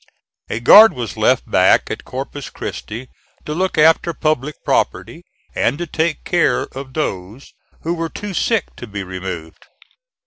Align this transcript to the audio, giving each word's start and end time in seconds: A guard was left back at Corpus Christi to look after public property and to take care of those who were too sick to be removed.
A 0.49 0.59
guard 0.59 0.93
was 0.93 1.15
left 1.15 1.45
back 1.47 1.91
at 1.91 2.05
Corpus 2.05 2.49
Christi 2.49 3.07
to 3.45 3.53
look 3.53 3.77
after 3.77 4.15
public 4.15 4.55
property 4.65 5.21
and 5.53 5.77
to 5.77 5.85
take 5.85 6.23
care 6.23 6.63
of 6.63 6.95
those 6.95 7.53
who 7.83 7.93
were 7.93 8.09
too 8.09 8.33
sick 8.33 8.75
to 8.77 8.87
be 8.87 9.03
removed. 9.03 9.67